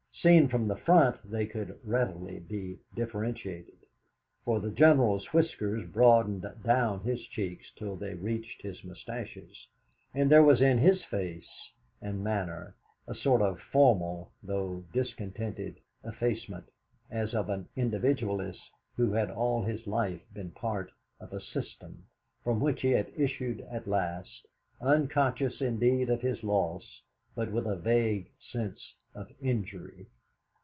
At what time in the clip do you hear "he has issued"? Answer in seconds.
22.81-23.59